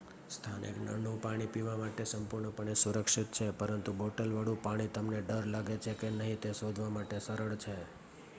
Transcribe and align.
સ્થાનિક 0.29 0.77
નળનું 0.79 1.19
પાણી 1.21 1.49
પીવા 1.49 1.75
માટે 1.75 2.05
સંપૂર્ણપણે 2.05 2.75
સુરક્ષિત 2.75 3.29
છે 3.33 3.47
પરંતુ 3.59 3.95
બોટલવાળું 3.95 4.59
પાણી 4.63 4.93
તમને 4.95 5.21
ડર 5.23 5.45
લાગે 5.49 5.77
છે 5.83 5.93
કે 5.99 6.13
નહીં 6.15 6.41
તે 6.41 6.49
શોધવા 6.55 6.91
માટે 6.91 7.17
સરળ 7.21 7.55
છે 7.59 7.75